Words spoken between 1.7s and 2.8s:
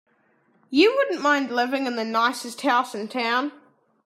in the nicest